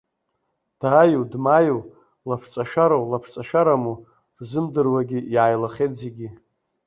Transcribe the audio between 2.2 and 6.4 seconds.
лаԥшҵашәароу лаԥшҵашәараму рзымдыруагьы иааилахеит зегьы.